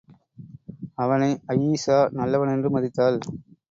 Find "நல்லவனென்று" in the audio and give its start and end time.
2.13-2.69